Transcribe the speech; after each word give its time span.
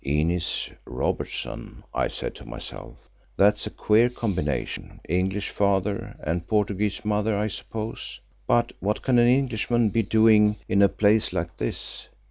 "Inez 0.03 0.71
Robertson," 0.85 1.83
I 1.93 2.07
said 2.07 2.33
to 2.33 2.43
myself, 2.47 3.07
"that's 3.37 3.67
a 3.67 3.69
queer 3.69 4.09
combination. 4.09 4.99
English 5.07 5.51
father 5.51 6.17
and 6.23 6.47
Portuguese 6.47 7.05
mother, 7.05 7.37
I 7.37 7.45
suppose. 7.49 8.19
But 8.47 8.71
what 8.79 9.03
can 9.03 9.19
an 9.19 9.27
Englishman 9.27 9.89
be 9.89 10.01
doing 10.01 10.55
in 10.67 10.81
a 10.81 10.89
place 10.89 11.33
like 11.33 11.55
this? 11.57 12.07